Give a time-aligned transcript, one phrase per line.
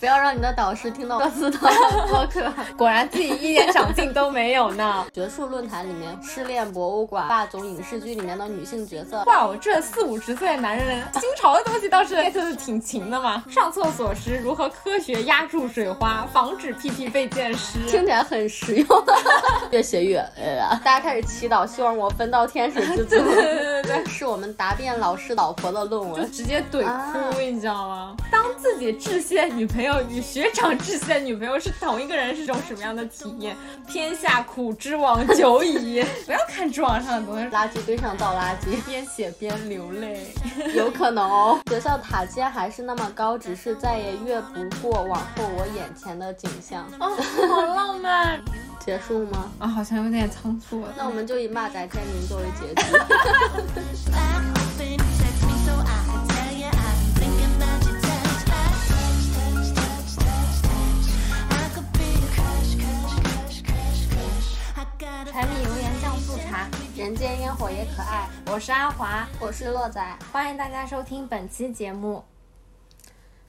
[0.00, 1.58] 不要让你的导师听到这次的
[2.08, 2.52] 播客。
[2.76, 5.06] 果然自己一点长进都没有呢。
[5.14, 13.44] 学术论坛里面，失恋博物馆、霸总影视剧里面的女性角色，哇，我这四五十岁的男人，新潮的东西倒是 get 的挺勤的嘛。
[13.48, 18.88] 上厕所时如何科学压住水花，防止屁屁被溅湿，听起来很实用。
[19.70, 23.24] 越写越累了，大家开始祈祷，希望我分到天使之中。
[24.06, 26.32] 是我们答辩老师老婆的论就文。
[26.32, 28.16] 直接怼哭，你知道吗？
[28.30, 33.56] 当自己窒息的女朋友与学长窒息的女朋友是同一个人，是种什么样的体验？
[33.86, 36.04] 天下苦之往久矣。
[36.26, 40.26] 不要看知网上的东西，垃圾堆上倒垃圾，边写边流泪。
[40.74, 41.58] 有可能哦。
[41.68, 46.86] 学校塔尖还是那么高，只是再也越不过往后我眼前的景象。
[46.98, 47.16] 哦，
[47.48, 48.40] 好浪漫
[48.84, 49.52] 结束吗？
[49.60, 50.84] 啊，好像有点仓促。
[50.96, 52.82] 那我们就以骂仔签名作为结局。
[65.32, 68.28] 柴米油盐酱醋茶，人间烟火也可爱。
[68.52, 72.22] 我是阿华，我是洛仔，欢迎大家收听本期节目。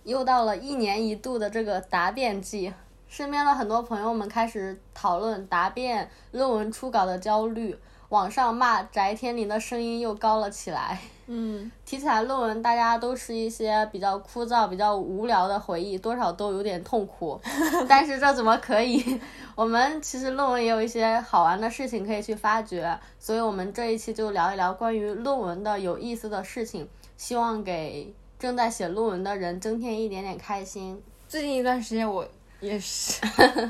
[0.04, 2.74] 又到了一年一度的这个答辩季，
[3.14, 7.78] 身边的很多朋友们开始讨论答辩、论文初稿的焦虑，
[8.10, 11.00] 网上骂翟天临的声音又高了起来。
[11.28, 17.40] 嗯， 提起来论文，大家都是一些比较枯燥、比较无聊的回忆，多少都有点痛苦。
[17.88, 19.22] 但是这怎么可以？
[19.54, 31.00] 我们其实论文也有一些好玩的事情可以去发掘，所以我们这一期就聊一聊关于论文的有意思的事情，希望给正在写论文的人增添一点点开心。
[31.30, 32.28] 最近一段时间我
[32.64, 33.22] 也是，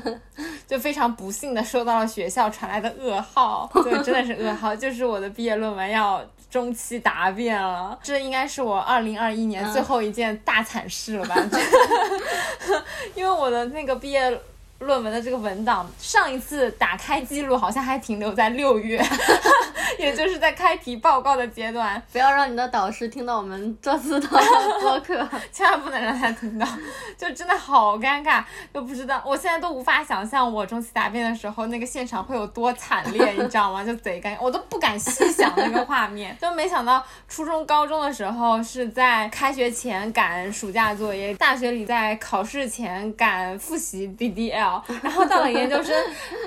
[0.66, 11.34] 就非常不幸的收到了学校传来的噩耗， 对，真的是噩耗，就是我的毕业论文要中期答辩了，这应该是我二零二一年最后一件大惨事了吧？
[13.16, 14.40] 因为我的那个毕业。
[14.80, 19.02] 论文的这个文档，上一次打开记录好像还停留在六月，
[19.98, 22.02] 也就是在开题报告的阶段。
[22.12, 24.28] 不要让你的导师听到我们这次的
[24.80, 25.26] 播客。
[25.52, 26.66] 千万不能让他听到，
[27.16, 33.82] 就真的好尴尬，都不知道，我现在都无法想象我中期答辩的时候那个现场会有多惨烈，你知道吗？
[33.86, 44.06] 就贼尴尬，我都不敢细想那个画面，就没想到初中、高中的时候是在开学前赶暑假作业，大学里在考试前赶复习
[45.02, 45.94] 然后到了研究生，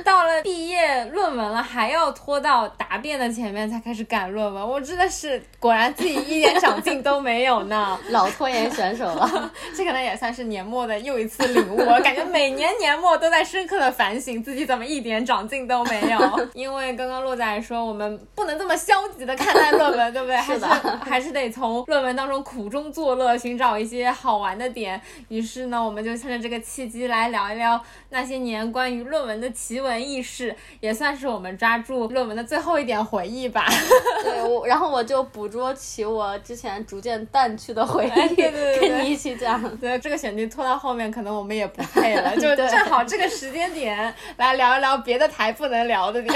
[0.03, 7.97] 到了毕业论文了，还要拖到答辩的前面才开始赶论文，我真的是果然自己一点长进都没有呢。
[8.09, 11.77] 老拖延选手了，这可能也算是年末的又一次领悟。
[11.77, 16.17] 我感觉每年年末都在深刻的反省自己怎么一点长进都没有。
[16.53, 20.37] 因为刚刚洛仔说我们不能这么消极的看待论文，对不对？
[20.37, 20.65] 还是
[21.03, 24.99] 还是得从论文当中苦中作乐，寻找一些好玩的点。
[25.27, 33.65] 于是呢，我们就趁着这个契机来聊一聊那些年关于论文的奇闻异事，也算是我们抓住论文的最后一点回忆吧。
[34.23, 39.61] 对，我然后我就捕捉起我之前逐渐淡去的回忆， 哎对对对对跟你一起讲。
[39.77, 46.33] 对，这个选题拖到后面，可能我们也不配了，就正好这个时间点来聊一聊别的台不能聊的点。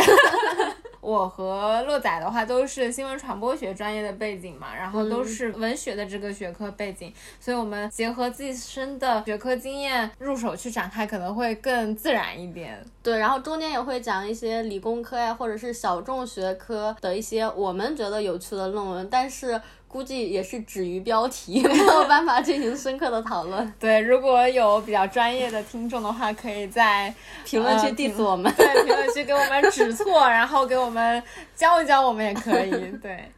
[0.99, 12.83] 我和洛仔的话都是新闻传播学专业的背景嘛，然后都是文学的这个学科背景，所以我们结合自身的学科经验入手去展开，可能会更自然一点。
[13.03, 23.73] 对，然后中间也会讲一些理工科呀，或者是小众学科的一些我们觉得有趣的论文，但是估计也是止于标题， 没有办法进行深刻的讨论。
[23.79, 27.13] 对，如果有比较专业的听众的话，可以在
[27.45, 28.53] 评论区呃 diss 我们。
[28.55, 31.21] 对，评论区给我们指错，然后给我们
[31.55, 32.71] 教一教我们也可以。
[33.01, 33.31] 对，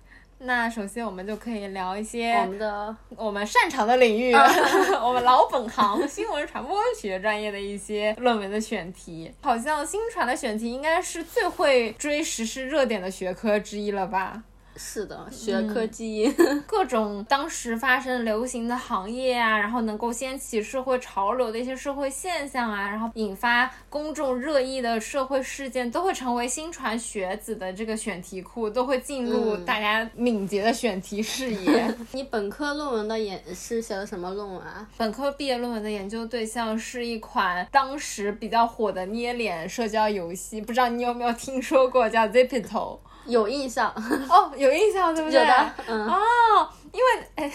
[0.46, 4.34] 那首先我们就可以聊一些我们的我们擅长的领域，
[5.02, 9.32] 我们老本行新闻传播学专业的一些论文的选题。
[9.42, 14.44] 好像新传的选题应该是最会追时事热点的学科之一了吧？
[14.76, 16.36] 是的，学科基因。
[16.66, 31.96] 各种当时发生流行的行业啊，然后能够掀起社会潮流的一些社会现象啊，然后引发公众热议的社会事件，都会成为新传学子的这个选题库，都会进入嗯大家敏捷的选题视野。
[32.14, 34.88] 你本科论文的研是写的什么论文啊？
[34.98, 42.98] 本科毕业论文的研究对象是一款当时比较火的捏脸社交游戏，不知道你有没有听说过，叫 Zipito。
[43.26, 43.90] 有印象，
[44.30, 45.40] 哦，有印象对不对？
[45.40, 47.52] 有的，嗯，哦，因为哎，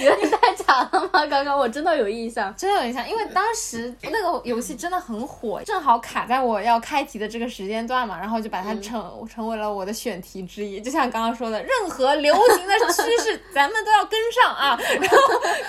[0.00, 1.26] 有点太假了吗？
[1.26, 2.54] 刚刚我真的有印象。
[2.56, 10.80] 真的有印象，因为当时那个游戏真的很火，正好卡在我要开题的这个时间段嘛，然后就把它成、成为了我的选题之一。
[10.80, 15.16] 就像刚刚说的，任何流行的趋势 咱们都要跟上啊，然后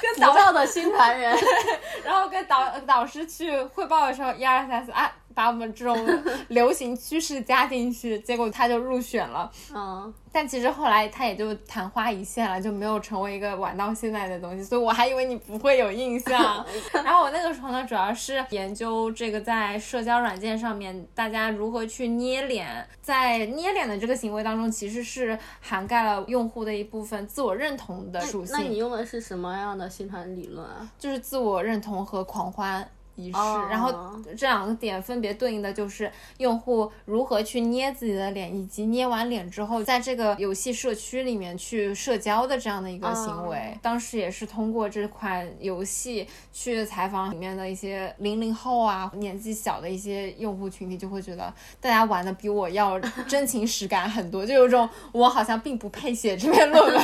[0.02, 1.36] 跟浮导躁的新传人，
[2.04, 5.98] 然后跟导导师去汇报的时候，一二三四啊，把我们这种
[6.50, 9.52] 流行趋势加进去，结果他就入选了。
[9.74, 16.66] 嗯，但其实后来他也就昙花一现了，就没有成为一个玩到现在的东西，所以我还以为你不会有印象。
[16.94, 28.56] 然后我那个时候呢，主要是研究这个在社交软件上面大家如何去捏脸，在捏脸的这个行为当中，其实是涵盖了用户的一部分自我认同的属性。
[28.58, 30.90] 那你用的是什么样的新传理论啊？
[30.98, 33.92] 就是自我认同和狂欢仪式，哦然后
[34.38, 43.58] 这两个点分别对应的就是用户如何去捏自己的脸，以及捏完脸之后，在这个游戏社区里面去社交的这样的一个行为。
[43.58, 57.04] 哦当时也是通过这款游戏去采访里面的一些零零后啊，年纪小的一些用户群体，就会觉得大家玩的比我要 真情实感很多，就有种我好像并不配写这篇论文。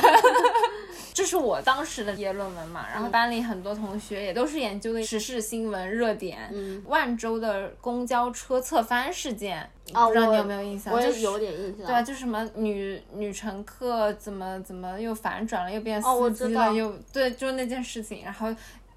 [1.20, 10.98] 这是我当时的毕业论文嘛，然后嗯班里很多同学也都是研究的时事新闻热点，嗯万州的公交车侧翻事件，哦不知道你有没有印象？
[10.98, 11.86] 就是我也有点印象。
[11.86, 18.48] 对啊，就什么女女乘客怎么怎么又反转了，又变司机了，又对，就是那件事情，然后。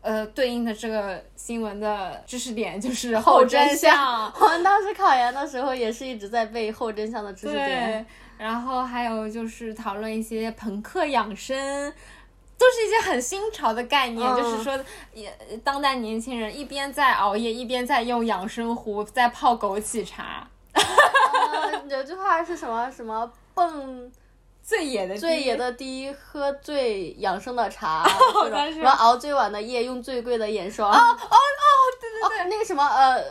[0.04, 8.06] 呃，对应的这个新闻的知识点就是后真真相， 我们当时考研的时候也是一直在背后真相的知识点。
[8.38, 11.56] 然后还有就是讨论一些朋克养生，
[12.58, 14.36] 都是一些很新潮的概念，嗯。
[14.36, 14.78] 就是说，
[15.14, 15.32] 也
[15.64, 24.12] 当代年轻人一边在熬夜，一边在用养生壶在泡枸杞茶，呃 有句话是什么什么蹦
[24.66, 28.06] 最野的最野的第一，喝最养生的茶，
[28.44, 28.76] 这种像是。
[28.76, 30.90] 什么熬最晚的夜，用最贵的眼霜。
[30.90, 31.38] 哦哦哦
[32.00, 33.22] 对对对，那个什么呃，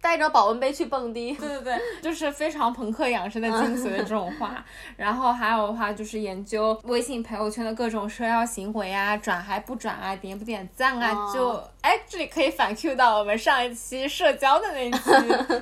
[0.00, 1.32] 带着保温杯去蹦迪。
[1.34, 4.64] 对 对对， 就是非常朋克养生的精髓的这种话。
[4.96, 15.10] 然后还有的话就是研究微信朋友圈的各种社交行为啊，转还不转啊，点不点赞啊，哦就哎这里可以反 Q 到我们上一期社交的那一期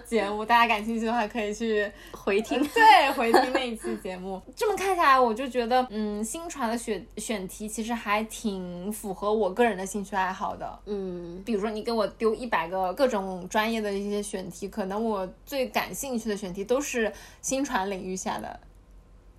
[0.07, 2.61] 节目，大家感兴趣的话可以去回听。
[2.75, 4.41] 对，回听那一期节目。
[4.57, 10.79] 这么看下来，我就觉得，嗯，新传的选选题其实还挺符合我个人的兴趣爱好的。
[10.87, 18.61] 嗯，比如说，你给我丢一百个各种专业的一些选题，可能我最感兴趣的选题都是新传领域下的。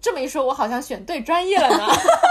[0.01, 1.85] 这么一说，我好像选对专业了呢。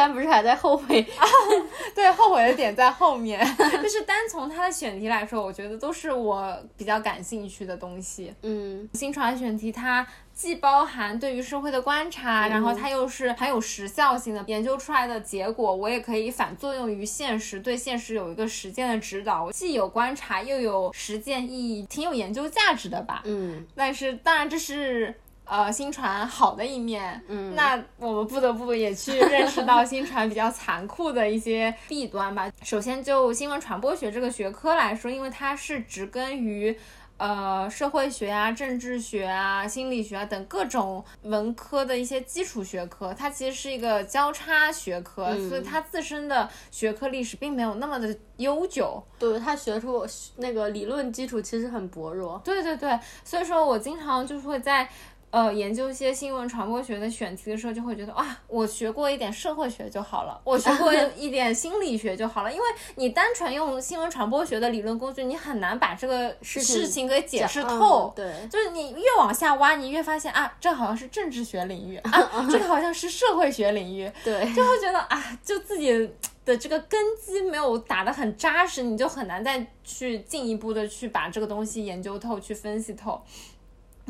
[0.00, 1.06] 你之前不是还在后悔？
[1.94, 3.40] 对，后悔的点在后面。
[3.82, 8.32] 就是单从它的选题来说，我觉得都是我比较感兴趣的东西。
[8.42, 23.22] 嗯新传选题它既包含对于社会的观察，然后它又是很有时效性的，研究出来的结果我也可以反作用于现实，对现实有一个实践的指导，既有观察又有实践意义，挺有研究价值的吧。
[23.24, 25.14] 嗯但是当然这是。
[25.50, 32.48] 呃，新传好的一面，嗯那我们不得不也去认识到新传比较残酷的一些弊端吧。
[32.62, 36.78] 首先，就新闻传播学这个学科来说，因为它是植根于。
[37.22, 49.04] 呃，社会学啊、政治学啊、心理学啊等各种文科的一些基础学科，它其实是一个交叉学科，嗯所以它自身的学科历史并没有那么的悠久。
[49.18, 50.06] 对它学出
[50.36, 52.40] 那个理论基础其实很薄弱。
[52.42, 54.88] 对对对，所以说我经常就是会在。
[55.30, 62.64] 呃，研究一些新闻传播学的选题的时候，就会觉得哇，我学过一点社会学就好了，我学过 一点心理学就好了，因为
[62.96, 68.12] 你单纯用新闻传播学的理论工具，你很难把这个事情情给解释嗯透。
[68.16, 72.10] 对，就是你越往下挖，你越发现啊，这好像是政治学领域啊，
[72.50, 76.10] 这个好像是社会学领域，对，就会觉得啊，就自己
[76.44, 83.22] 的这个根基没有打得很扎实，你就很难再去进一步的去把这个东西研究透、去分析透。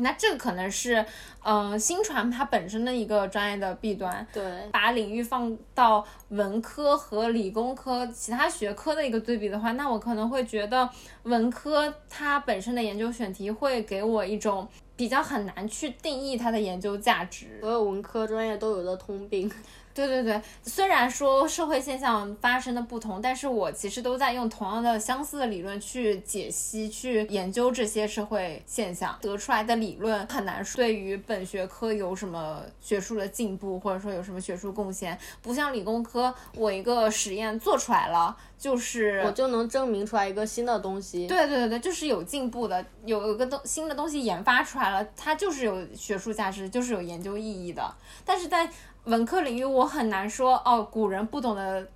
[0.01, 1.05] 那这个可能是，
[1.43, 4.25] 呃，新传它本身的一个专业的弊端。
[4.33, 10.89] 对，把领域放到文科和理工科其他学科的一个对比的话，那我可能会觉得
[11.23, 17.59] 文科它本身的研究选题会给我一种比较很难去定义它的研究价值。
[17.61, 19.51] 所有文科专业都有的通病。
[19.93, 35.17] 对对对，虽然说社会现象发生的不同，但是我其实都在用同样的相似的理论去解析、去研究这些社会现象，得出来的理论很难说对于本学科有什么学术的进步，或者说有什么学术贡献。
[35.41, 41.27] 不像理工科，我一个实验做出来了，就是我就能证明出来一个新的东西。
[41.27, 47.93] 对对对对，就是有进步的，有一个东新的东西研发出来了，它就是有学术价值，就是有研究意义的。
[48.23, 48.69] 但是在
[49.05, 51.87] 文科领域，我很难说哦，古人不懂的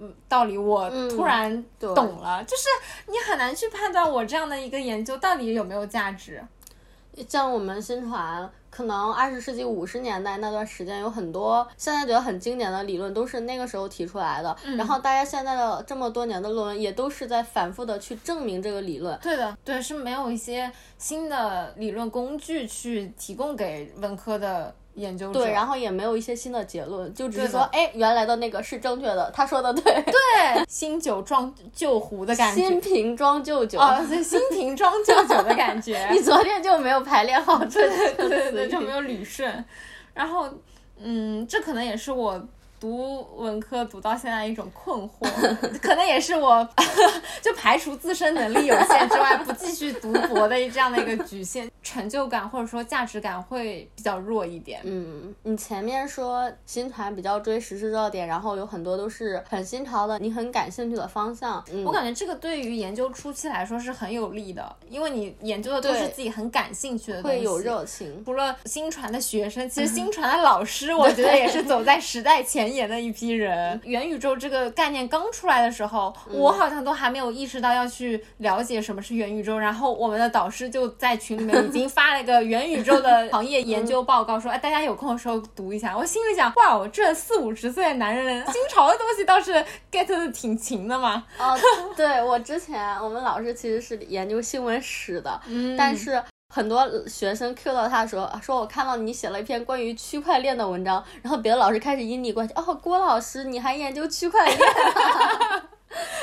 [0.00, 2.64] 嗯道理，我嗯突然懂了，就是
[3.06, 6.42] 你很难去判断我这样的一个研究到底有没有价值。
[7.28, 14.56] 像我们新传，可能二十世纪五十年代那段时间有很多现在觉得很经典的理论，都是那个时候提出来的。
[14.76, 19.16] 然后大家现在的这么多年的论文，也都是在反复的去证明这个理论。
[19.22, 20.68] 对的，对，是没有一些
[20.98, 25.40] 新的理论工具去提供给文科的研究者。
[25.40, 29.82] 对，然后也没有一些新的结论，就只是，说哎，原来的那个是正确的，他说的对。
[30.02, 32.62] 对 新酒装旧壶的感觉。
[32.62, 33.78] 新瓶装旧酒。
[33.78, 36.06] 哦，对，新瓶装旧酒的感觉。
[36.12, 39.64] 你昨天就没有排练好这对对对就没有捋顺。
[40.14, 40.48] 然后，
[40.98, 42.40] 嗯，这可能也是我
[42.84, 45.26] 读文科读到现在一种困惑，
[45.80, 46.68] 可能也是我
[47.40, 54.82] 就排除自身能力有限之外，不继续读博的这样的一个局限，成就感或者说价值感会比较弱一点。
[54.84, 61.64] 嗯，你前面说新传比较追时事热点，然后有很多都是很新潮的，你很感兴趣的方向。
[61.72, 68.22] 嗯，我感觉这个对于研究初期来说是很有利的，因为你研究的都是自己很感兴趣的东西，会有热情。
[68.26, 73.80] 除了新传的学生，其实 新传的老师，我觉得也是走在时代前沿的一批人。
[73.84, 85.96] 元宇宙这个概念刚出来的时候，我好像都还没有意识到要去了解什么是元宇宙，然后我们的导师就在群里面已经发了一个元宇宙的行业研究报告，说 哎，大家有空的时候读一下。
[85.96, 89.52] 我心里想，哇，我这四五十岁的男人，新潮的东西倒是
[89.90, 91.24] get 的挺勤的嘛。
[91.38, 91.58] 哦，
[91.96, 96.22] 对我之前我们老师其实是研究新闻史的， 嗯但是。
[96.54, 104.58] 很多学生 Q 到他的时候，说我看到你写了一篇关于区块链的文章，然后别的老师开始因你关系，哦，郭老师你还研究区块链？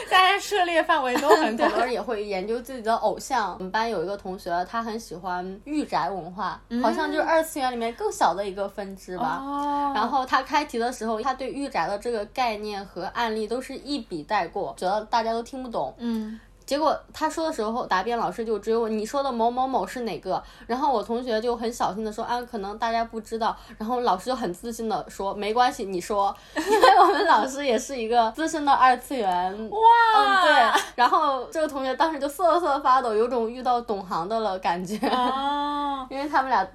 [0.09, 1.79] 大家涉猎范围都很很广多。
[1.83, 3.53] 人也会研究自己的偶像。
[3.57, 9.39] 我们班有一个同学，他很喜欢御宅文化，好像就是二次元里面更小的一个分支吧。
[9.41, 15.93] 哦，然后他开题的时候，他对御宅的这个概念和案例都是一笔带过，觉得大家都听不懂。
[16.00, 16.38] 嗯，
[16.71, 29.77] 结果他说的时候，答辩老师就追问你说的某某某是哪个，然后我同学就很小心的说啊，可能大家不知道，然后老师就很自信的说没关系，你说， 因为我们老师也是一个资深的二次元，哇，
[30.15, 36.07] 嗯对，然后这个同学当时就瑟瑟发抖，有种遇到懂行的了感觉，哦。
[36.09, 36.65] 因为他们俩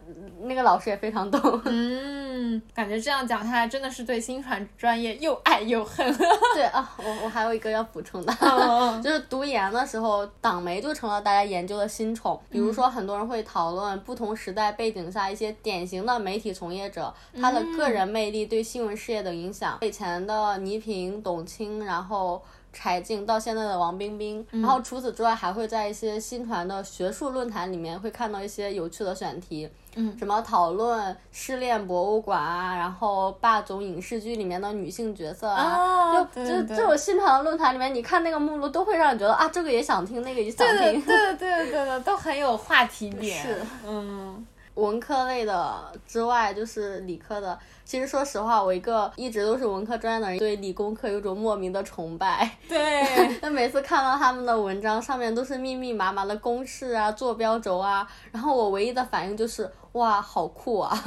[0.43, 2.26] 那个老师也非常懂， 嗯，
[2.75, 6.07] 感觉这样讲下来，真的是对新传专业又爱又恨。
[6.55, 12.41] 对啊，我我还有一个要补充的，嗯 就是读研的时候，党媒就成了大家研究的新宠。
[12.51, 19.79] 比如说，很多人会讨论不同时代背景下一些典型的媒体从业者，他的个人魅力对新闻事业的影响。
[19.83, 22.43] 以前的倪萍、董卿，然后。
[22.77, 41.01] 柴静到现在的王冰冰，然后除此之外，还会在一些新传的学术论坛里面会看到一些有趣的选题，嗯什么讨论失恋博物馆啊，然后霸总影视剧里面的女性角色啊，哦就对对就这种新传的论坛里面，你看那个目录都会让你觉得啊，这个也想听，那个也想听。
[41.03, 43.41] 对对，对的，对的，都很有话题点。
[43.43, 47.59] 是，嗯，文科类的之外，就是理科的。
[47.85, 52.51] 其实说实话，我一个一直都是文科专业的人，对理工科有种莫名的崇拜。
[52.69, 53.05] 对，
[53.41, 61.03] 那每次看到他们的文章，上面都是密密麻麻的公式啊、坐标轴啊，然后我唯一的反应就是哇，好酷啊！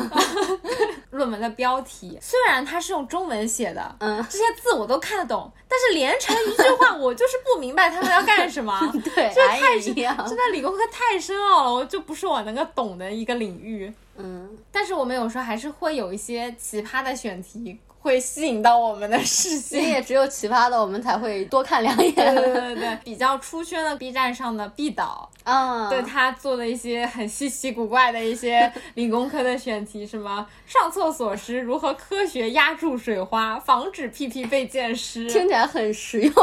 [1.11, 8.79] 论文的标题虽然它是用中文写的，嗯，这些字我都看得懂，但是连成一句话，我就是不明白他们要干什么。
[9.15, 10.15] 对，这俺太是也一样。
[10.27, 13.91] 真的理工科太深奥了，我就不是我能够懂的一个领域。
[14.17, 19.83] 嗯，但是我们有时候还是会有一些奇葩的选题，会吸引到我们的视线。
[19.83, 22.13] 也只有奇葩的我们才会多看两眼。
[22.13, 36.33] 对对对对，比较出圈的 B 站上的 B 导， 嗯，对他做的一些很稀奇古怪的一些理工科的选题，什么上厕所时如何科学压住水花，防止屁屁被溅湿，听起来很实用。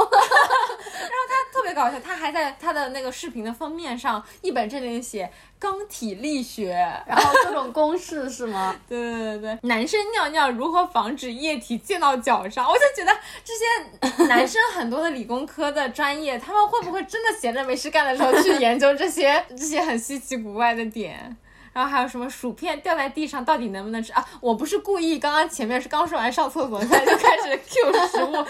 [1.67, 1.99] 特别搞笑。
[1.99, 6.73] 他还在他的那个视频的封面上一本正经写钢体力学，
[7.07, 8.75] 然后各种公式是吗？
[8.89, 12.65] 对对对对，男生尿尿如何防止液体溅到脚上？
[12.69, 13.13] 我就觉得
[13.45, 21.37] 这些 男生很多的理工科的专业，他们会不会真的闲着没事干的时候去 研究这些这些很稀奇古怪的点？
[21.77, 24.27] 然后还有什么薯片掉在地上到底能不能吃啊？
[24.41, 28.47] 我不是故意，刚刚前面是刚说完上厕所，现在就开始 Q 食物，因为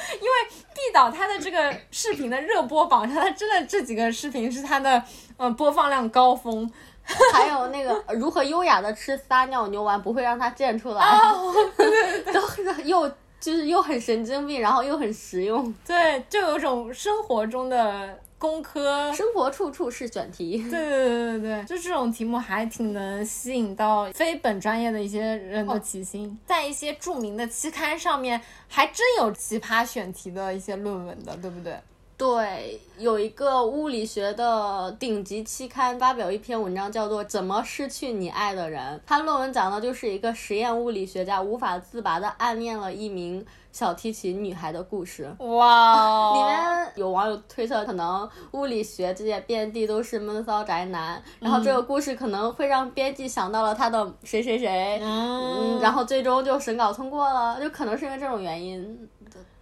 [0.73, 5.03] 毕导他的这个视频的热播榜上，他真的这几个视频是他的
[5.39, 6.71] 呃播放量高峰。
[7.33, 11.53] 还有那个呃如何优雅的吃撒尿牛丸不会让它溅出来，哦
[12.33, 13.09] 都是又
[13.41, 15.73] 就是又很神经病，然后又很实用。
[15.87, 19.13] 对，就有种生活中的工科。
[19.13, 20.59] 生活处处是选题。
[20.71, 31.77] 对对对对对，就这种题目还挺能吸引到非本专业的一些人的奇心，在一些著名的期刊上面，还真有奇葩选题的一些论文的，对不对？
[32.19, 38.97] 对，有一个物理学的顶级期刊发表一篇文章，叫做《怎么失去你爱的人》。
[39.07, 45.31] 他论文讲的就是一个实验物理学家无法自拔的暗恋了一名小提琴女孩的故事。
[45.41, 59.09] 哇，里面有网友推测，可能物理学界遍地都是闷骚宅男，然后这个故事可能会让编辑想到了他的谁谁谁，嗯，然后最终就审稿通过了，就可能是因为这种原因，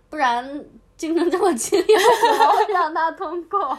[0.08, 0.64] 不然
[0.98, 1.96] 竞争这么激烈，
[2.72, 3.76] 让他通过？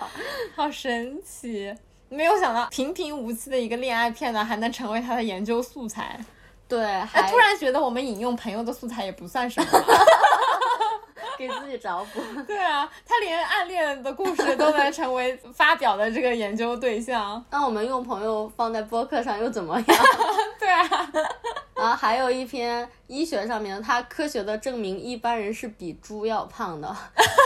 [0.56, 1.74] 好神奇！
[2.10, 6.20] 没有想到平平无奇的一个恋爱片呢，还能成为他的研究素材。
[6.68, 9.70] 对，哎，还突然觉得我们引用朋友的素材也不算什么。
[11.38, 12.22] 给自己找补。
[12.48, 17.44] 对啊，他连暗恋的故事都能成为发表的这个研究对象。
[17.52, 19.98] 那我们用朋友放在播客上又怎么样？
[20.60, 20.88] 对啊，
[21.76, 26.88] 然后还有一篇医学上面，它科学的证明一般人是比猪要胖的。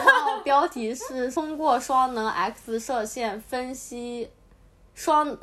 [0.06, 4.30] 然后标题是通过双能 X 射线分析
[4.94, 5.38] 双。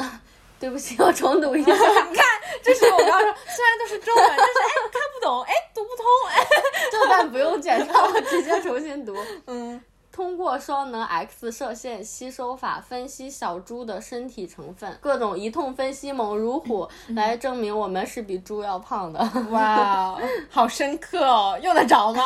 [0.58, 1.72] 对不起，我重读一下。
[1.74, 2.24] 你看，
[2.62, 6.46] 这是我刚刚说，虽然都是中文，但是哎看不懂，哎读不通，哎。
[6.90, 9.14] 这段不用剪掉，我直接重新读。
[9.46, 9.82] 嗯，
[10.12, 19.20] 通过双能 X 射线吸收法分析小猪的身体成分，各种一通分析猛如虎，来证明我们是比猪要胖的。
[19.50, 22.24] 哇，好深刻哦，用得着吗？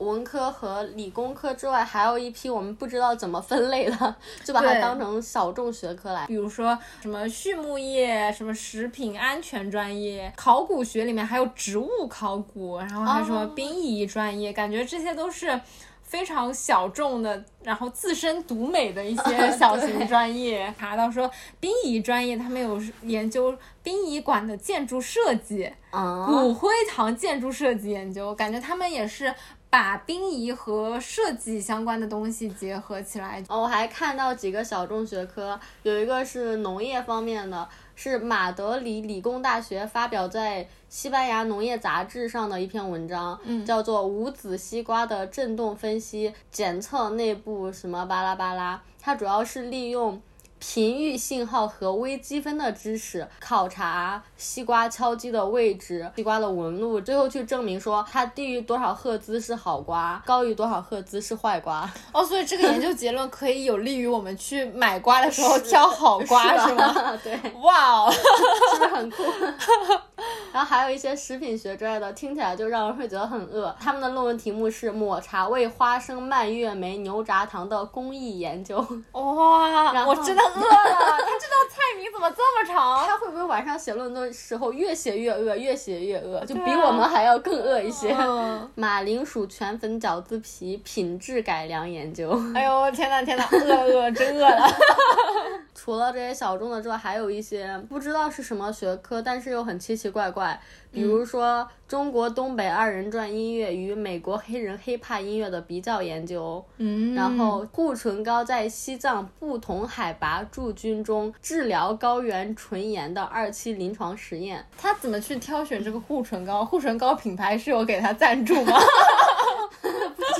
[0.00, 6.26] 文科和理工科之外，还有一批我们不知道怎么分类的，就把它当成小众学科来。
[6.26, 15.60] 比如说什么畜牧业、什么食品安全专业、考古学里面还有植物考古，然后还有什么哦殡仪专业，感觉这些都是
[16.02, 20.74] 非常小众的，然后自身独美的一些 小型专业。
[20.78, 21.30] 查到说
[21.60, 29.32] 殡仪专业他们有研究殡仪馆的建筑设计，嗯，骨灰堂建筑设计研究，感觉他们也是
[29.70, 33.42] 把殡仪和设计相关的东西结合起来。
[33.48, 50.20] 哦，我还看到几个小众学科，有一个是农业方面的，是马德里理工大学发表在西班牙农业杂志上的一篇文章，嗯叫做《无籽西瓜的振动分析检测内部什么巴拉巴拉》，它主要是利用。
[50.60, 61.90] 频域信号和微积分的知识，考察西瓜敲击的位置、西瓜的纹路，最后去证明说它低于多少赫兹是好瓜，高于多少赫兹是坏瓜。
[62.12, 66.92] 哦，所以这个研究结论可以有利于我们去买瓜的时候挑好瓜，是吗？
[66.92, 67.18] 吗？
[67.24, 67.40] 对。
[67.62, 69.22] 哇哦， 是不是很酷？
[70.52, 73.74] 然后还有一些食品学之类的，听起来就让人会觉得很饿。
[73.80, 78.84] 他们的论文题目是抹茶味花生蔓越莓牛轧糖的工艺研究。
[79.12, 81.16] 哇，然我真的饿了！
[81.20, 83.06] 他这道菜名怎么这么长？
[83.06, 88.14] 他会不会晚上写论文的时候越写越饿，越写越饿，就比我们还要更饿一些？
[88.18, 92.30] 嗯马铃薯全粉饺子皮品质改良研究。
[92.54, 94.68] 哎呦天呐天呐，饿饿真饿了！
[95.82, 100.60] 除了这些小众的之外，还有一些不知道是什么学科，但是又很奇奇怪怪。
[100.92, 114.62] 比如说，中国东北二人转音乐与美国黑人 hiphop 音乐的比较研究，嗯然后护唇膏在西藏不同海拔驻军中治疗高原唇炎的二期临床实验。
[114.76, 116.62] 他怎么去挑选这个护唇膏？
[116.62, 118.76] 护唇膏品牌是有给他赞助吗？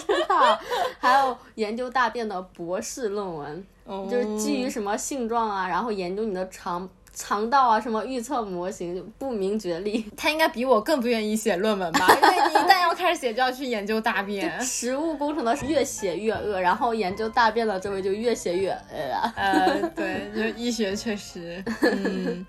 [0.07, 0.59] 知道，
[0.99, 3.65] 还有研究大便的博士论文，
[4.11, 10.05] 就是基于什么性状啊，然后研究你的肠肠道啊，什么预测模型，就不明觉厉。
[10.17, 12.07] 他应该比我更不愿意写论文吧？
[12.23, 14.61] 因为你一旦要开始写，就要去研究大便。
[14.61, 19.33] 食物工程的是越写越饿，然后研究大便的这位就越写越饿啊。
[19.37, 22.47] 呃，对，就医学确实，嗯。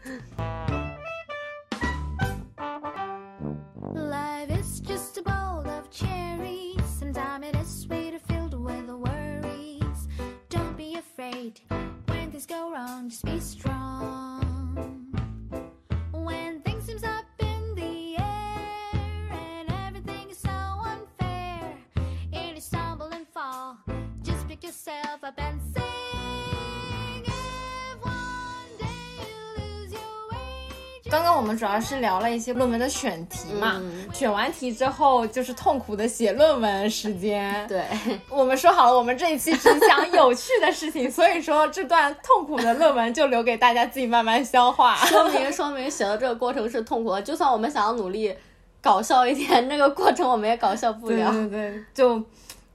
[31.11, 37.67] 刚刚我们主要是聊了一些论文的选题嘛，嗯选完题之后就是痛苦的写论文时间。
[37.67, 37.83] 对，
[38.31, 44.95] 我们说好了，我们这一期只讲有趣的事情，所以说这段痛苦的论文就留给大家自己慢慢消化。
[45.05, 47.21] 说明说明写的这个过程是痛苦的。
[47.21, 48.33] 就算我们想要努力
[48.81, 51.29] 搞笑一点，那个过程我们也搞笑不对了。
[51.33, 52.23] 对对，就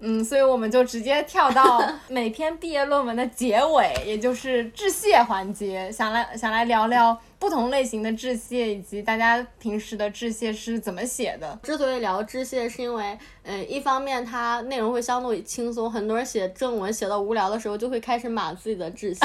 [0.01, 11.59] 嗯，所以我们就直接跳到每篇毕业论文的结尾，也就是致谢环节，想来想来聊聊不同类型的致谢，以及大家平时的致谢是怎么写的。
[11.62, 19.20] 之所以聊致谢，是因为，嗯，一方面它内容会相对轻松，很多人写正文写到无聊的时候，就会开始码自己的致谢。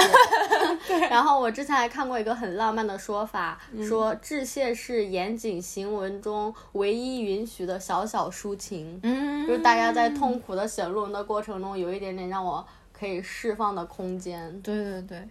[1.09, 8.99] 然后我之前还看过一个很浪漫的说法，说致谢是严谨行文中唯一允许的小小抒情。
[9.03, 14.61] 嗯就是大家在痛苦的写论文的过程中，有一点点让我可以释放的空间。
[14.61, 15.27] 对对对，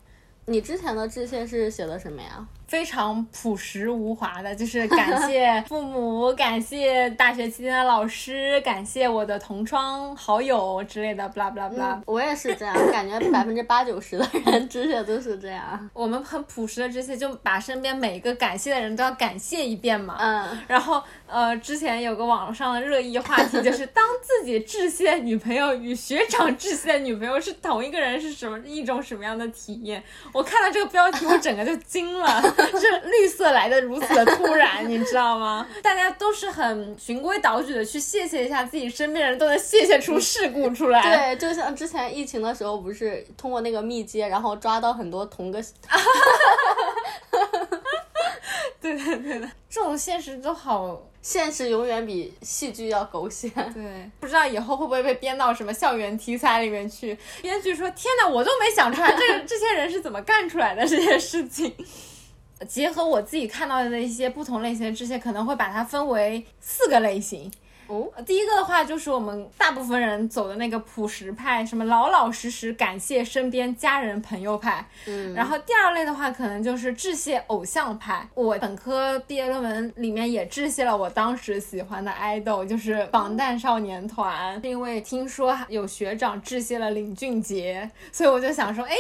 [0.46, 2.46] 你之前的致谢是写的什么呀？
[2.70, 12.00] 非常朴实无华的，就是感谢父母， 感谢大学期间的老师，感谢我的同窗好友之类的，不啦不啦不啦。
[12.06, 15.90] 我也是这样，感觉百分之八九十的人致谢都是这样。
[15.92, 20.16] 我们很朴实的这些，就把身边每一个感谢的人都要感谢一遍嘛。
[20.20, 30.00] 嗯，然后呃，之前有个网上的热议话题，就是当自己致谢女朋友与学长致谢女朋友是同一个人，是什么一种什么样的体验？
[30.32, 32.40] 我看到这个标题，我整个就惊了，
[32.80, 35.66] 这绿色来的如此的突然，你知道吗？
[35.82, 41.02] 大家都是很循规蹈矩的去谢谢一下自己身边人，都能谢谢出事故出来。
[41.02, 45.62] 对，就像之前疫情的时候，不是通过那个密接，然后抓到很多同个，
[48.80, 53.48] 对对对的，这种现实都好现实永远比戏剧要狗血。
[53.74, 57.16] 对，不知道以后会不会被编到什么校园题材里面去？
[57.42, 61.74] 编剧说：“天哪，我都没想出来，这个这些人是怎么干出来的这些事情。”
[62.68, 67.50] 结合我自己看到的一些不同类型的致谢，可能会把它分为四个类型。
[67.86, 74.86] 哦，第一个的话就是我们大部分人走的那个朴实派，什么老老实实感谢身边家人朋友派。
[75.08, 78.28] 嗯，然后第二类的话，可能就是致谢偶像派。
[78.34, 84.62] 我本科毕业论文里面也致谢了我当时喜欢的爱豆，就是防弹少年团。
[84.62, 88.94] 是因为听说有学长致谢了林俊杰，所以我就想说，哎，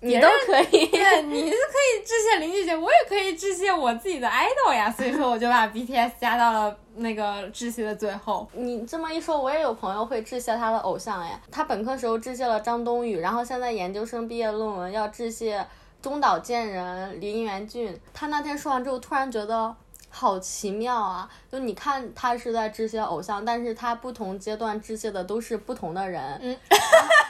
[0.00, 0.86] 你都可以。
[0.86, 4.90] 对，你是可以致谢林俊杰，我也可以致谢我自己的 idol 呀。
[4.90, 8.48] 所以说，我就把 BTS 加到了那个致谢的最后。
[8.52, 15.66] 你这么一说，我也有朋友会致谢他的偶像哎，他本科时候致谢了张冬雨，然后现在研究生毕业论文要致谢
[16.00, 17.98] 中岛健人、林元俊。
[18.12, 19.74] 他那天说完之后，突然觉得。
[20.08, 21.28] 好奇妙啊！
[21.52, 26.22] 就你看，他是在致谢偶像，但是他不同阶段致谢的都是不同的人。
[26.40, 26.56] 嗯，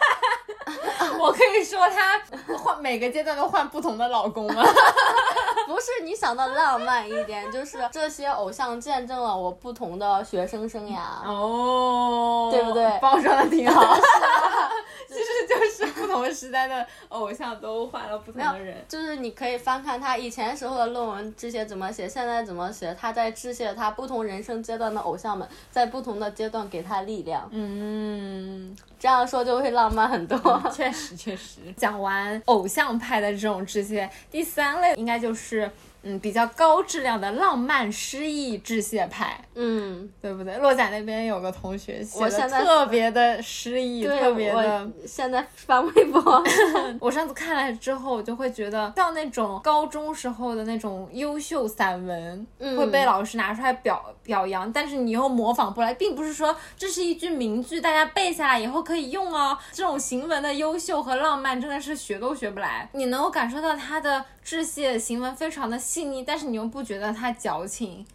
[1.21, 2.21] 我可以说他
[2.57, 4.63] 换每个阶段都换不同的老公吗？
[5.67, 10.99] 不是你想的浪漫一点，就是这些偶像见证了我不同的学生生涯。
[11.25, 13.97] 哦，对不对包装的挺好。
[15.09, 18.85] 其实就是不同时代的偶像都换了不同的人。
[18.89, 27.49] 就是你可以翻看他以前时候的论文这些怎么写，现在怎么写，他在致谢他不同人生阶段的偶像们，在不同的阶段给他力量。
[27.51, 30.37] 嗯，这样说就会浪漫很多。
[30.75, 31.59] 确实确实。
[31.77, 35.71] 讲完偶像派的这种这些，第三类应该就是
[36.09, 40.57] 嗯比较高质量的浪漫诗意致谢派，嗯，对不对？
[40.59, 44.89] 洛仔那边有个同学写的特别的诗意，特别的。
[45.05, 46.23] 现在翻微博，
[47.01, 59.59] 我上次看了之后，我就会觉得像那种高中时候的那种优秀散文，嗯会被老师拿出来表表扬，但是你又模仿不来，并不是说这是一句名句，大家背下来以后可以用哦。
[59.73, 62.89] 这种行文的优秀和浪漫真的是学都学不来。
[62.93, 68.07] 你能够感受到他的致谢行文非常的细腻，但是你又不觉得他矫情。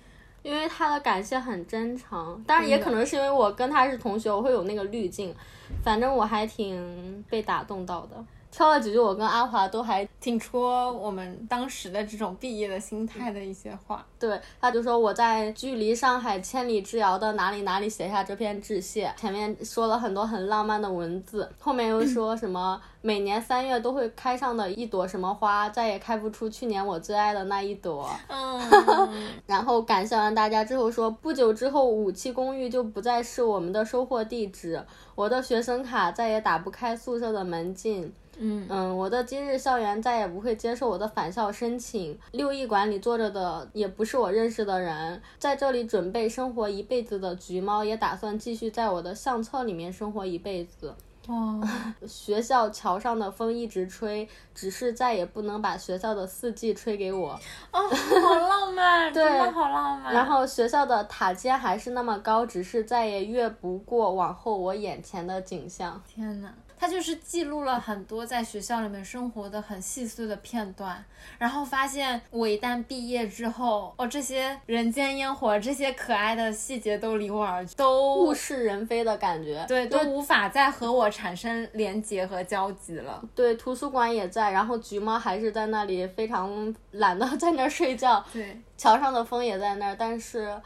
[0.44, 5.36] 因为他的感谢很真诚，当然也可能是因为我跟他是同学，我会有那个滤镜。
[5.84, 8.15] 反正我还挺被打动到的，
[8.52, 14.06] 挑了几句我跟阿华都还挺戳我们当时的这种毕业的心态的一些话。
[14.20, 28.08] 对，他就说我在距离上海千里之遥的哪里哪里写下这篇致谢，前面说了很多很浪漫的文字，后面又说什么每年三月都会开上的一朵什么花，再也开不出去年我最爱的那一朵。
[28.28, 28.62] 嗯，
[29.48, 34.84] 然后感谢完大家之后说，不久之后武器公寓就不再是我们的收货地址，
[35.16, 38.14] 我的学生卡再也打不开宿舍的门禁。
[38.43, 42.17] 嗯嗯，我的今日校园再也不会接受我的返校申请。
[42.32, 50.93] 六艺馆里坐着的也不是我认识的人，在这里准备生活一辈子的橘猫也打算继续在我的相册里面生活一辈子。
[51.27, 51.62] 哦，
[52.08, 57.39] 学校桥上的风一直吹，只是再也不能把学校的四季吹给我。
[57.71, 60.12] 哦，好浪漫，对 真的好浪漫。
[60.12, 66.01] 然后学校的塔尖还是那么高，只是再也越不过往后我眼前的景象。
[66.08, 66.51] 天呐，
[66.82, 71.06] 它就是记录了很多在学校里面生活的很细碎的片段，
[71.38, 79.63] 然后发现我一旦毕业之后，哦，这些人间烟火，这些可爱的细节都离我而去，都物是人非的感觉。
[79.67, 83.24] 对，都无法再和我产生连结和交集了。
[83.36, 90.60] 对，图书馆也在，然后橘猫还是在那里非常懒得 在那儿睡觉，对，桥上的风也在那儿，但是，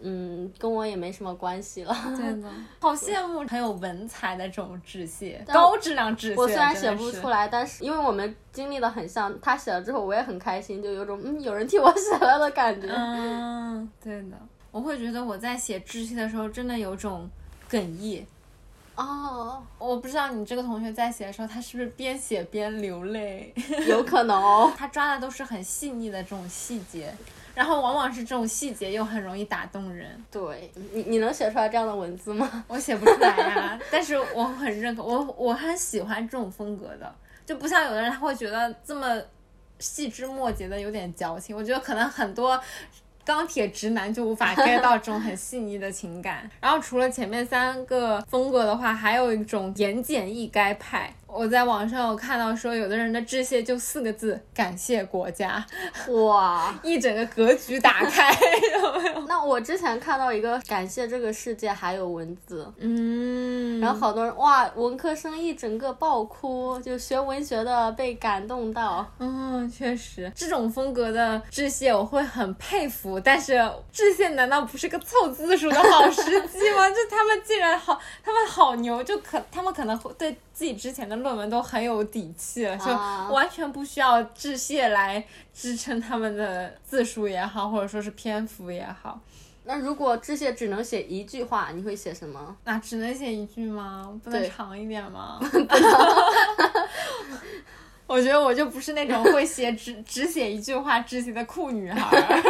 [0.00, 1.96] 嗯，跟我也没什么关系了。
[2.16, 2.48] 真的，
[2.80, 6.40] 好羡慕很有文采的这种致谢，高质量致谢。
[6.40, 12.88] 我虽然写不出来，但是因为我们经历的很像，他写了之后我也很开心，就有种嗯 有人替我写了的感觉。
[12.88, 14.36] 嗯，对的，
[14.70, 17.28] 我会觉得我在写致谢的时候，真的有种
[17.70, 18.26] 哽咽。
[18.94, 23.54] 哦，我不知道你这个同学在写的时候，他是不是边写边流泪？
[23.86, 24.72] 有可能哦。
[24.76, 27.14] 他抓的都是很细腻的这种细节，
[27.58, 30.08] 然后往往是这种细节又很容易打动人。
[30.30, 32.48] 对你，你能写出来这样的文字吗？
[32.68, 39.20] 我写不出来呀，但是我很认可，我我很喜欢这种风格的，就不像有的人他会觉得这么
[39.80, 41.56] 细枝末节的有点矫情。
[41.56, 42.60] 我觉得可能很多
[43.24, 46.48] 钢铁直男就无法 get 到这种很细腻的情感。
[46.60, 51.12] 然后除了前面三个风格的话，还有一种言简意赅派。
[51.30, 55.64] 我在网上有看到说，有的人的致谢就四个字：感谢国家，
[56.08, 58.32] 哇， 一整个格局打开，
[58.80, 59.20] 有没有？
[59.28, 69.06] 那我之前看到一个感谢这个世界还有文字，嗯，然后好多人哇，文科生一整个爆哭，就学文学的被感动到。
[69.18, 73.62] 嗯，确实，这种风格的致谢我会很佩服，但是
[73.92, 76.88] 致谢难道不是个凑字数的好时机吗？
[76.90, 89.20] 就他们竟然好，他们好牛，就可他们可能会对自己之前的论文都很有底气了，就啊完全不需要致谢来支撑他们的字数也好，或者说是篇幅也好。
[89.62, 92.56] 那如果致谢只能写一句话，你会写什么？
[92.64, 94.12] 那只能写一句吗？
[94.24, 95.38] 不能长一点吗？
[98.08, 102.42] 我觉得我就不是那种会写只 只写一句话致谢的酷女孩儿，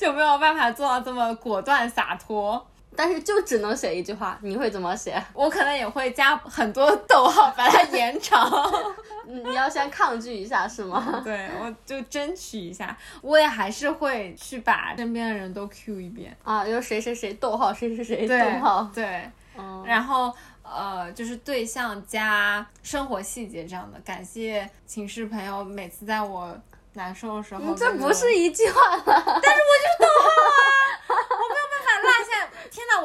[0.00, 2.66] 就没有办法做到这么果断洒脱。
[2.96, 5.22] 但是就只能写一句话，你会怎么写？
[5.34, 8.50] 我可能也会加很多逗号，把它延长。
[9.28, 11.20] 你你要先抗拒一下是吗？
[11.24, 16.36] 对，我就争取一下，我也还是会去把身边的人都 Q 一遍。
[16.44, 18.90] 啊，有谁谁谁逗号，谁谁谁对逗号。
[18.94, 19.28] 对，
[19.58, 20.32] 嗯，然后
[20.62, 26.56] 呃，就是对象加生活细节这样的，感谢寝室朋友每次在我
[26.92, 29.02] 难受的时候这不是一句话了。
[29.04, 29.40] 落下。
[29.40, 29.54] 天
[30.00, 30.06] 哪，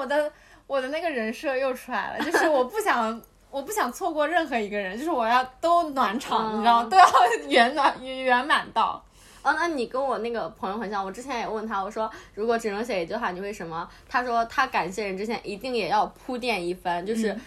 [0.02, 0.32] 我的
[0.66, 3.22] 我的那个人设又出来了，就是我不想。
[3.52, 6.88] 我不想错过任何一个人，就是我要都暖场，嗯你知道吗？
[6.90, 7.06] 都要
[7.50, 9.04] 圆暖圆圆满到。
[9.44, 11.04] 哦，那你跟我那个朋友很像。
[11.04, 13.86] 我之前也问他，我说如果只能写一句话，你会什么？
[14.08, 17.38] 他说他感谢人之前一定也要铺垫一番，就是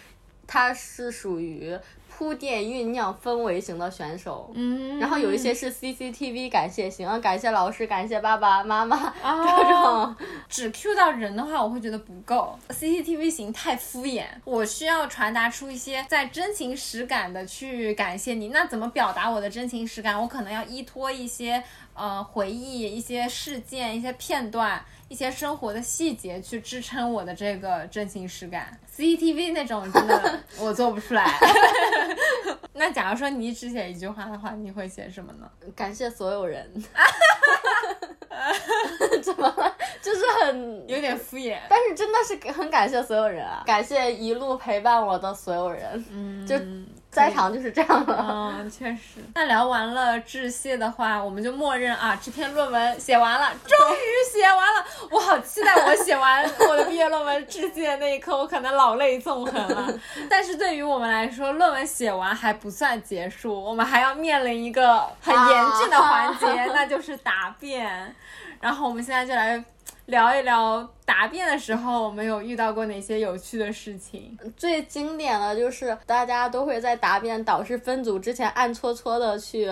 [0.47, 1.75] 他是属于
[2.16, 4.50] 铺垫酝酿氛围型的选手。
[4.55, 10.16] 嗯然后有一些是 CCTV 感谢型，啊，感谢老师，感谢爸爸妈妈，哦这种
[10.48, 12.57] 只 Q 到人的话，我会觉得不够。
[12.68, 18.48] CCTV 型太敷衍，我需要传达出一些在真情实感的去感谢你。
[18.48, 20.20] 那怎么表达我的真情实感？
[20.20, 21.62] 我可能要依托一些
[21.94, 28.78] 呃回忆、一些事件、一些片段、一些生活的细节去支撑我的这个真情实感。
[28.94, 31.26] CCTV 那种真的我做不出来。
[32.74, 35.48] 那假如说你只写一句话的话，你会写什么呢？
[35.74, 36.70] 感谢所有人。
[39.22, 39.74] 怎么了？
[40.02, 41.59] 就是很，有点敷衍。
[41.68, 46.57] 但是真的是很感谢所有人啊，感谢一路陪伴我的所有人，嗯，就
[47.14, 48.53] 在场就是这样了。
[48.59, 49.22] 嗯， 确实。
[49.35, 54.85] 那聊完了致谢的话，我们就默认啊，这篇论文写完了，终于写完了。
[55.11, 59.94] 我好期待我写完我的毕业论文致谢的那一刻，我可能老泪纵横了。
[60.29, 68.14] 但是对于我们来说，论文写完还不算结束，我们还要面临一个很严峻的环节，那就是答辩。
[68.61, 69.62] 然后我们现在就来
[70.07, 74.37] 聊一聊答辩的时候，我们有遇到过哪些有趣的事情？
[74.57, 79.71] 最经典的就是大家都会在答辩导师分组之前暗搓搓的去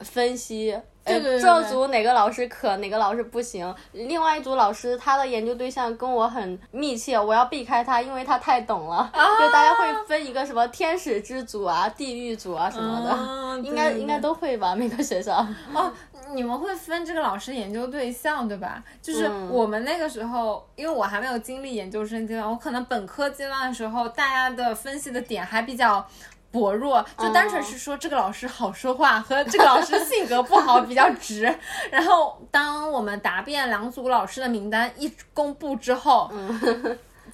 [0.00, 0.72] 分析。
[1.04, 3.74] 呃对对对对这组哪个老师可，哪个老师不行？
[3.92, 9.12] 另外一组老师他的研究对象跟我很密切，我要避开他，因为他太懂了。
[9.12, 14.74] 就大家会分一个什么天使之组啊、地狱组啊什么的，嗯应该应该都会吧？
[14.74, 15.46] 每个学校。
[15.74, 15.92] 哦，
[16.34, 18.82] 你们会分这个老师研究对象对吧？
[19.00, 26.06] 就是嗯我们那个时候，因为我还没有经历研究生阶段，我可能本科阶段的时候，大家的分析的点还比较。
[26.54, 31.52] 薄弱，就单纯是说这个老师好说话和这个老师性格不好，比较直。
[31.90, 36.30] 然后当我们答辩两组老师的名单一公布之后，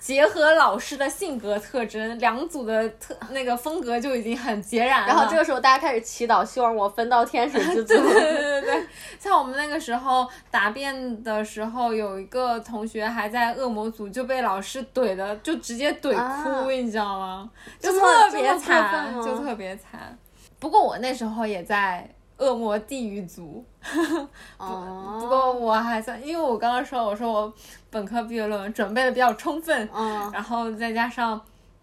[0.00, 5.06] 结合老师的性格特征，两组的特那个风格就已经很截然了。
[5.06, 7.94] 然后这个时候大家开始祈祷，希望我分到天使之组。
[8.00, 8.86] 对对对对，
[9.18, 17.50] 像我们那个时候答辩的时候，有一个同学还在恶魔组就被老师怼的，就直接怼哭，啊你知道吗？
[17.78, 20.18] 就特别惨，就特别惨。
[20.58, 22.08] 不过我那时候也在
[22.40, 23.64] 恶魔地狱组，
[24.58, 27.52] 哦，不过我还算，因为我刚刚说我说我
[27.90, 31.40] 本科毕业论文准备的比较充分，嗯，然后再加上。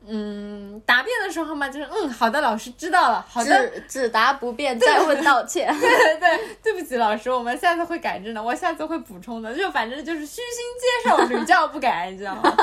[0.09, 5.67] 嗯，答辩的时候嘛，就是嗯，好的，老师知道了，好的，只只答不辩，再问道歉。
[5.81, 12.55] 对对，对不起，老师，我们下次会改正的，我下次会补充的，就反正就是虚心接受，屡教不改，你知道吗？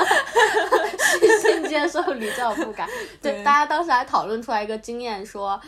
[1.19, 2.89] 虚心接受屡教不改。
[3.21, 5.61] 对，对大家当时还讨论出来一个经验，说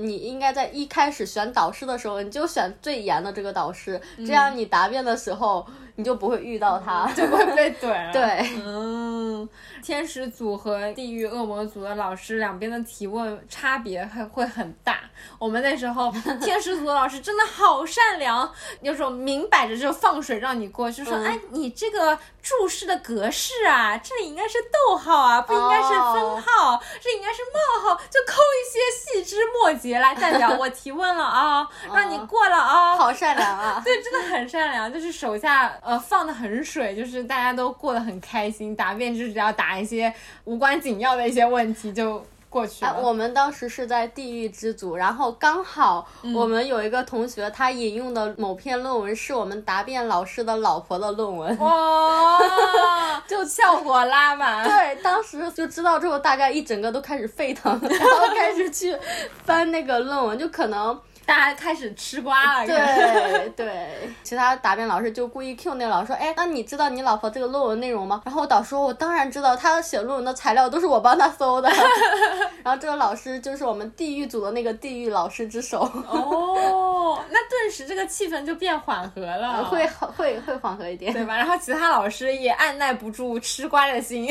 [0.00, 5.66] 你应该在一开始选导师的时候，你就选最严的这个导师，这样你答辩的时候
[6.00, 7.06] 你就不会遇到他。
[7.14, 8.12] 就不会被怼了。
[8.12, 9.48] 对，嗯，
[9.82, 14.98] 天使组和地狱恶魔组的老师两边的提问差别还会很大。
[15.38, 16.10] 我们那时候
[16.40, 28.80] 天使组的老师真的好善良，有种明摆着就放水让你过，就说：“嗯哎，你这个注释的格式啊，这里应该是逗号啊，不应该是分号，这应该是冒号，就抠一些
[29.20, 32.96] 细枝末节来代表我提问了啊，让你过了啊。
[32.96, 33.82] 好善良啊！
[33.84, 38.74] 对，真的很善良，就是手下呃放的很水，就是大家都过得很开心。
[38.76, 40.12] 答辩就是只要答一些
[40.44, 42.90] 无关紧要的一些问题就过去了。
[42.90, 51.56] 哎，我们当时是在地狱之组，然后刚好我们有一个同学，他引用的某篇论文是我们答辩老师的老婆的论文。
[51.58, 54.68] 哇，就效果拉满。
[54.68, 58.96] 对，当时就知道之后，大概一整个都开始沸腾，然后开始去
[59.44, 61.00] 翻那个论文，就可能
[61.30, 62.66] 大家开始吃瓜了。
[62.66, 68.20] 对对， 其他答辩老师就故意 Q 那个老师说，哎，那你知道你老婆这个论文内容吗？
[68.24, 71.70] 然后我导说，我当然知道，她写论文的材料都是我帮她搜的。
[72.64, 81.12] 然后这个老师就是我们地狱组的那个地狱老师之首，哦，那顿时这个气氛就变缓和了，会会会缓和一点。
[81.12, 81.36] 对吧？
[81.36, 84.26] 然后其他老师也按耐不住吃瓜的心。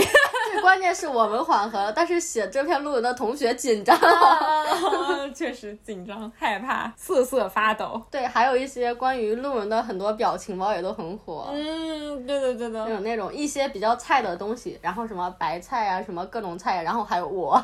[0.59, 3.97] 最关键是我们缓和了，但是写这篇论文的同学紧张。
[5.33, 8.01] 确实紧张、害怕、瑟瑟发抖。
[8.11, 11.49] 对，还有一些关于论文的很多表情包也都很火。
[11.53, 12.89] 嗯，对的对的。
[12.89, 17.61] 有那种一些比较菜的东西，然后什么白菜啊，什么各种菜，然后还有我，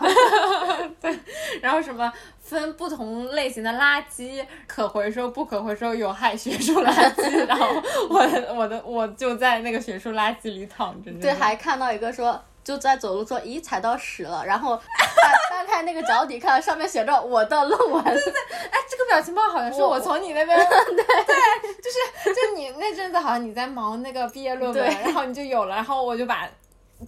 [1.01, 1.19] 对
[1.61, 7.67] 然后什么分不同类型的垃圾，可回收、不可回收、有害学术垃圾，然后
[8.09, 11.11] 我我的我就在那个学术垃圾里躺着。
[11.19, 14.75] 对，还看到一个说就在走路说，咦，踩到屎了，然后
[15.21, 18.03] 翻翻开那个脚底看，上面写着我的论文。
[18.03, 20.65] 哎，这个表情包好像是我我从你那边 对
[21.23, 21.35] 对，
[21.75, 26.49] 就是就你那阵子好像你在忙那个毕业论文，然后你就有了，然后我就把。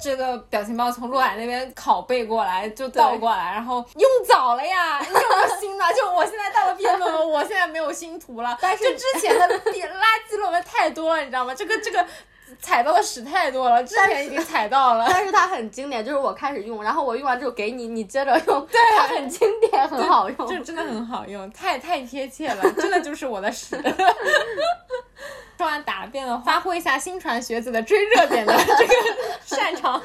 [0.01, 4.99] 这个表情包从陆海那边拷贝过来，就倒过来，然后用早了呀！
[4.99, 5.85] 你有没有新的？
[5.93, 8.55] 就我现在到了毕业论文，我现在没有新图了。
[8.61, 9.61] 但是就之前的垃
[10.29, 11.55] 圾论文太多了，你知道吗？
[11.55, 12.05] 这个这个
[12.61, 15.05] 踩到的屎太多了，之前已经踩到了。
[15.09, 20.47] 但是它很经典，就是我开始用，然后我用完之后给你，你接着用，对，它很经典，很好用。
[20.47, 23.75] 这真的很好用，太太贴切了，真的就是我的屎。
[25.57, 28.93] 说完答辩的话，发挥一下新传学子的追热点的这个
[29.43, 29.99] 擅长。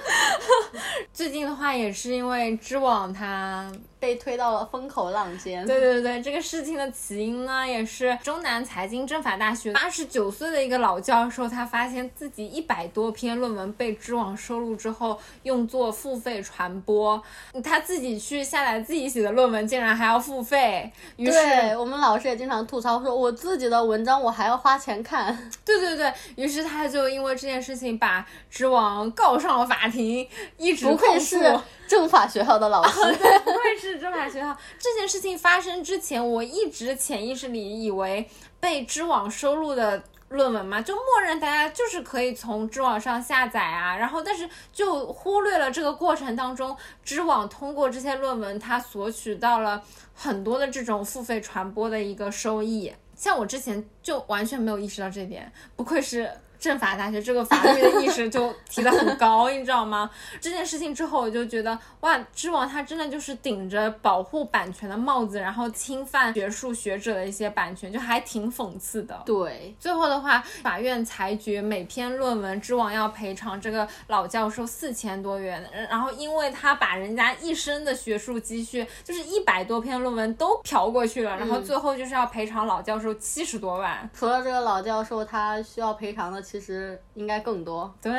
[1.13, 3.71] 最近的话，也是因为知网它
[4.03, 5.65] 被推到了风口浪尖。
[5.65, 17.23] 对对对，这个事情的起因呢，也是中南财经政法大学八十九岁的一个老教授，他发现自己一百多篇论文被知网收录之后，用作付费传播。
[17.63, 20.91] 他自己去下载自己写的论文，竟然还要付费。
[21.17, 25.33] 于是，对我们老师也经常吐槽说，我自己的文章我还要花钱看。
[25.65, 31.39] 对对对，于是他就因为这件事情把知网告上了法庭，一直不愧控诉。
[31.39, 31.61] 是
[31.93, 33.01] 政法学校的老师。
[33.21, 34.57] 对，不愧是政法学校。
[34.79, 38.27] 这件事情发生之前，我一直潜意识里以为
[38.59, 46.75] 被知网收录的论文嘛，就默认大家就是可以从知网上下载啊，然后但是就忽略了这个过程当中，
[47.05, 49.83] 知网通过这些论文，它索取到了
[50.15, 52.91] 很多的这种付费传播的一个收益。
[53.15, 56.31] 像我之前就完全没有意识到这点，不愧是。
[56.63, 60.09] 政法大学这个法律的意识就提得很高， 你知道吗？
[60.41, 69.21] 这件事情之后，我就觉得哇，知网它真的就是顶着保护版权的帽子，然后侵犯学术学者的一些版权，就还挺讽刺的。
[69.27, 84.09] 对，最后的话，法院裁决每篇论文知网要赔偿这个老教授四千多元，然后因为他把人家一生的学术积蓄，就是一百多篇论文都嫖过去了，然后最后就是要赔偿老教授七十多万。
[84.15, 87.93] 除了这个老教授，他需要赔偿的，其其实应该更多。
[88.03, 88.13] 对，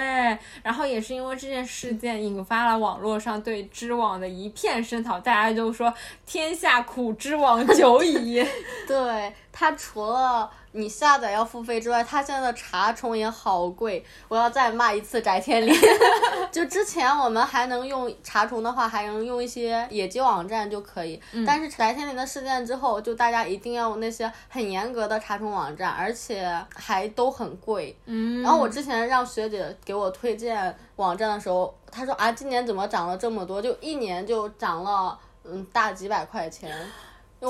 [0.64, 5.94] 然后也是因为这件事件引发了网络上对知网的一片声讨，大家就说
[6.26, 8.44] 天下苦知网久矣。
[8.86, 14.03] 对，它除了你下载要付费之外，它现在的查重也好贵。
[14.28, 15.74] 我要再骂一次翟天临。
[16.51, 21.19] 就之前我们还能用查重的话，还能用一些野鸡网站就可以。
[21.45, 27.95] 但是翟天临的事件之后，就大家一定要用那些很严格的查重网站，而且还都很贵。
[28.05, 33.61] 嗯，然后我之前让学姐给我推荐网站的时候，她说啊，今年怎么涨了这么多？
[33.61, 36.86] 就一年就涨了嗯大几百块钱，就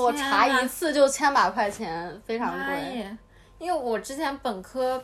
[0.00, 3.06] 我查一次就千把块钱，非常贵。
[3.58, 5.02] 因为我之前本科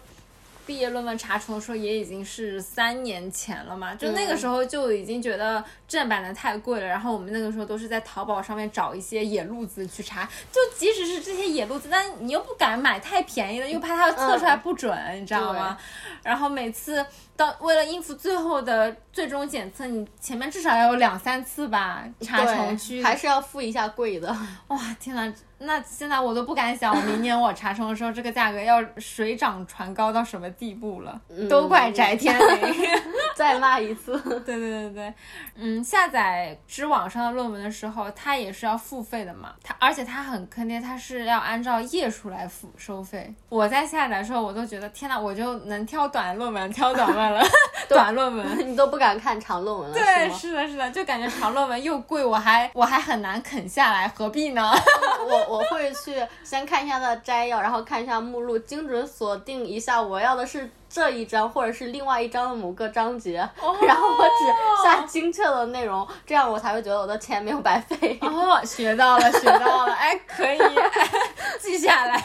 [0.67, 6.87] 毕业论文查重的时候，也已经是三年前了嘛，就那个时候就已经觉得正版的太贵了。
[6.87, 15.77] 然后我们那个时候都是在淘宝上面找一些野路子去查，就即使是这些野路子，但你又不敢买太便宜的，又怕它测出来不准，你知道吗？
[16.23, 17.05] 然后每次
[17.37, 24.29] 到为了应付最后的最终检测，你前面至少要有两三次吧查重去，还是要付一下贵的。
[24.69, 25.33] 哇，天呐，
[25.63, 31.21] 那现在我都不敢想，明年我查重的时候，这个价格要水涨船高到什么地步了？
[31.51, 32.75] 都怪翟天临。
[33.41, 34.19] 再骂一次。
[34.45, 35.15] 对对对对，
[35.55, 39.53] 嗯，下载知网上的论文的时候，它也是要付费的嘛。
[39.63, 43.33] 它而且它很坑爹，它是要按照页数来付收费。
[43.49, 47.43] 我在下载的时候，我都觉得天呐，我就能挑短论文，挑短论了，
[47.89, 48.69] 短论文。
[48.71, 50.35] 你都不敢看长论文了，对，吗？
[50.37, 54.71] 是的，是的，就感觉长论文又贵，我还我还很难啃下来，何必呢？
[55.27, 56.15] 我我会去
[56.45, 63.37] 先看一下它的摘要，然后看一下目录，精准锁定一下我要的是这一章或者是另外一章的某个章节，
[63.87, 68.19] 然后我只下精确的内容，这样我才会觉得我的钱没有白费。
[68.21, 71.11] 哦，学到了，学到了，哎，可以、哎
[71.61, 72.21] 记下来。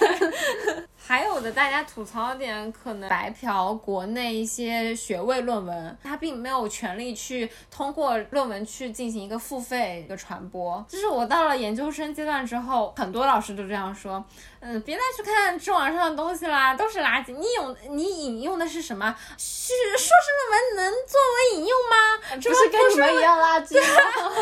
[1.08, 10.84] 还有的，大家吐槽点可能白嫖国内一些学位论文，他并没有权利去通过论文去进行一个付费一个传播。
[10.90, 14.24] 就是我到了研究生阶段之后，很多老师都这样说，
[14.62, 17.32] 嗯，别再去看知网上的东西啦，都是垃圾。
[17.36, 19.16] 你用你引用的是什么？
[19.38, 20.08] 是硕士
[20.40, 22.40] 论文能作为引用吗？
[22.42, 24.02] 这不是跟你们一样垃圾吗？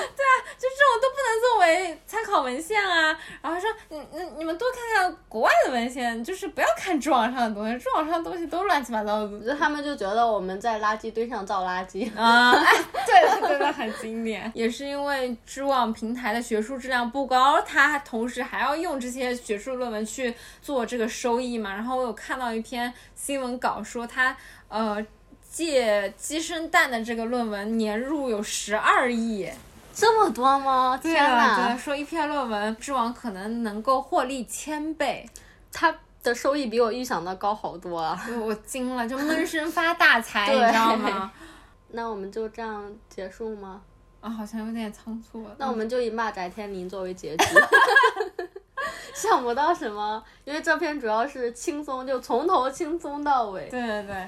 [0.58, 3.18] 就这种都不能作为参考文献啊。
[3.42, 9.56] 然后说，你你你们多看看国外的文献，就是不要看知网上的东西，知网上的东西都乱七八糟的。
[9.60, 12.10] 他们就觉得我们在垃圾堆上造垃圾。
[12.18, 14.52] 啊， 哎，对了，对了，很经典。
[14.56, 21.74] 也是因为知网平台的学术质量不高，它同时还要用这些学术论文去做这个收益嘛。
[21.74, 24.36] 然后我有看到一篇新闻稿说它，
[24.68, 25.06] 呃。
[25.54, 29.48] 借鸡生蛋的这个论文年入有十二亿，
[29.94, 31.00] 这么多吗？
[31.00, 31.78] 天呐，对！
[31.78, 35.30] 说一篇论文知网可能能够获利千倍，
[35.72, 38.18] 他的收益比我预想的高好多啊！
[38.40, 41.32] 我我惊了，就闷声发大财， 你知道吗？
[41.92, 43.82] 那我们就这样结束吗？
[44.22, 45.54] 啊，好像有点仓促了。
[45.58, 47.46] 那我们就以骂翟天临作为结局。
[49.14, 53.70] 想不到什么，因为这篇主要是轻松，就从头轻松到尾。
[53.70, 54.28] 对对对，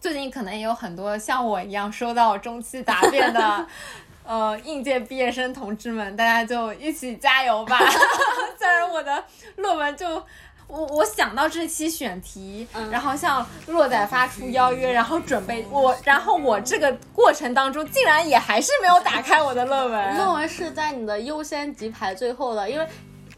[0.00, 3.66] 最近可能也有很多像我一样收到中期答辩的，
[4.24, 7.78] 呃，应届毕业生同志们，大家就一起加油吧！
[8.56, 9.24] 虽然我的
[9.56, 10.24] 论文就。
[10.68, 20.16] 我我想到这期选题，然后向若仔发出邀约，然后准备我，然后我这个过程当中竟然也还是没有打开我的论文。
[20.16, 22.86] 论文是在你的优先级排最后的，因为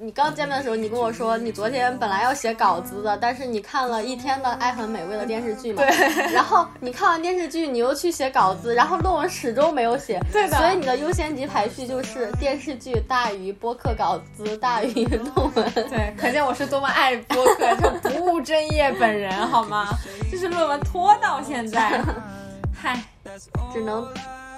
[0.03, 10.57] 你刚见面的时候，你跟我说你昨天本来要写稿子的，但是你看了一天的《爱很美味》的电视剧嘛，对， 然后你看完电视剧，你又去写稿子，然后论文始终没有写，对的。
[10.57, 15.70] 所以你的优先级排序就是电视剧大于播客稿子大于论文。
[15.74, 19.86] 对，可见我是多么爱播客，就不务正业本人，好吗？
[20.32, 22.03] 就是论文拖到现在，
[22.74, 22.98] 嗨，
[23.70, 24.09] 只能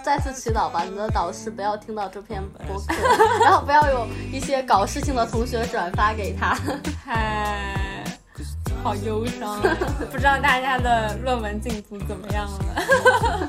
[0.03, 2.95] 再次祈祷吧，你的导师不要听到这篇播客，
[3.41, 6.59] 然后不要有一些搞事情的同学转发给他。
[7.05, 8.05] 嗨，
[8.83, 9.77] 好忧伤啊！
[10.11, 13.49] 不知道大家的论文进度怎么样了？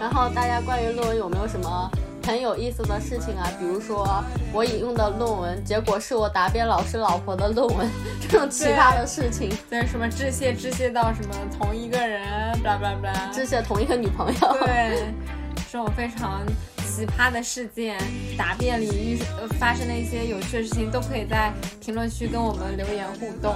[0.00, 1.90] 然后大家关于论文有没有什么
[2.24, 3.50] 很有意思的事情啊？
[3.58, 7.88] 比如说我引用的论文，结果是我答辩老师老婆的论文，
[8.20, 12.22] 这种奇葩的事情，对，什么致谢致谢到什么同一个人
[12.62, 14.56] ，blah blah blah，致谢同一个女朋友。
[14.64, 15.12] 对，
[15.70, 16.42] 这种非常
[16.86, 17.98] 奇葩的事件，
[18.36, 23.54] 答辩里遇呃发生的一些有趣的事情，都可以在评论区跟我们留言互动。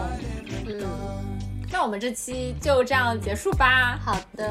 [0.67, 0.83] 嗯，
[1.71, 3.99] 那我们这期就这样结束吧。
[4.05, 4.51] 好的。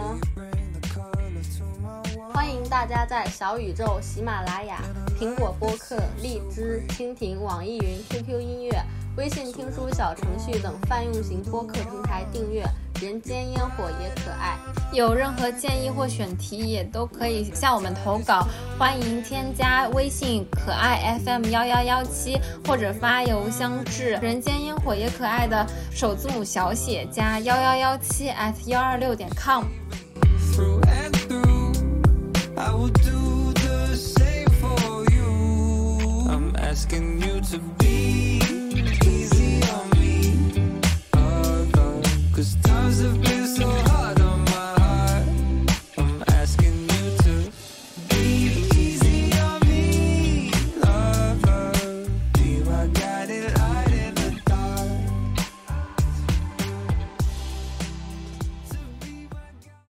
[2.33, 4.81] 欢迎大家在小宇宙、喜马拉雅、
[5.19, 8.83] 苹果播客、荔枝、蜻蜓、网易云、QQ 音乐、
[9.15, 12.65] 微信听书小程序等泛用型播客平台订阅。
[13.01, 14.57] 人间烟火也可爱。
[14.93, 18.47] 有任何建议或选题，也都可以向我们投稿。
[18.79, 29.65] 欢迎添加微信可爱 FM 幺幺幺七，或者发邮箱至人间烟火也可爱的首字母小写加幺幺幺七 at 幺二六点 com。
[32.65, 36.29] I will do the same for you.
[36.29, 38.39] I'm asking you to be
[39.05, 40.79] easy on me.
[41.11, 41.65] Uh,
[42.33, 44.22] Cause times have been so hard.